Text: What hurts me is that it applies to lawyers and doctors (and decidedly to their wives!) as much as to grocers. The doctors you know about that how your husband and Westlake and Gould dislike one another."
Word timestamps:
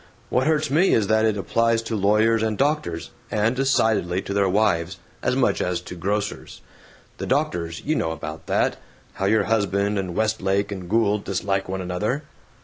What 0.31 0.47
hurts 0.47 0.71
me 0.71 0.93
is 0.95 1.05
that 1.09 1.25
it 1.25 1.37
applies 1.37 1.83
to 1.83 1.95
lawyers 1.95 2.41
and 2.41 2.57
doctors 2.57 3.11
(and 3.29 3.55
decidedly 3.55 4.19
to 4.23 4.33
their 4.33 4.49
wives!) 4.49 4.97
as 5.21 5.35
much 5.35 5.61
as 5.61 5.79
to 5.81 5.95
grocers. 5.95 6.61
The 7.19 7.27
doctors 7.27 7.83
you 7.85 7.93
know 7.93 8.09
about 8.09 8.47
that 8.47 8.77
how 9.13 9.25
your 9.25 9.43
husband 9.43 9.99
and 9.99 10.15
Westlake 10.15 10.71
and 10.71 10.89
Gould 10.89 11.23
dislike 11.23 11.69
one 11.69 11.81
another." 11.81 12.23